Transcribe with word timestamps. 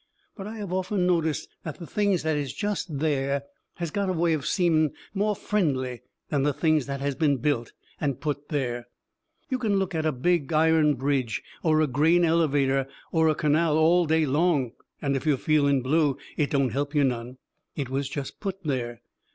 But 0.35 0.47
I 0.47 0.57
have 0.57 0.73
often 0.73 1.05
noticed 1.05 1.47
that 1.61 1.77
the 1.77 1.85
things 1.85 2.23
that 2.23 2.35
is 2.35 2.53
jest 2.55 2.87
there 2.97 3.43
has 3.75 3.91
got 3.91 4.09
a 4.09 4.13
way 4.13 4.33
of 4.33 4.47
seeming 4.47 4.93
more 5.13 5.35
friendly 5.35 6.01
than 6.29 6.41
the 6.41 6.53
things 6.53 6.87
that 6.87 7.01
has 7.01 7.13
been 7.13 7.37
built 7.37 7.71
and 7.99 8.19
put 8.19 8.49
there. 8.49 8.87
You 9.49 9.59
can 9.59 9.75
look 9.77 9.93
at 9.93 10.07
a 10.07 10.11
big 10.11 10.51
iron 10.53 10.95
bridge 10.95 11.43
or 11.61 11.81
a 11.81 11.85
grain 11.87 12.25
elevator 12.25 12.87
or 13.11 13.27
a 13.29 13.35
canal 13.35 13.77
all 13.77 14.07
day 14.07 14.25
long, 14.25 14.71
and 15.03 15.15
if 15.15 15.27
you're 15.27 15.37
feeling 15.37 15.83
blue 15.83 16.17
it 16.35 16.49
don't 16.49 16.71
help 16.73 16.95
you 16.95 17.03
none. 17.03 17.37
It 17.75 17.87
was 17.91 18.09
jest 18.09 18.39
put 18.39 18.63
there. 18.63 19.03